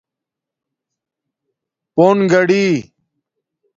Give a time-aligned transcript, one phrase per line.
[1.95, 2.65] پݸن گاڑی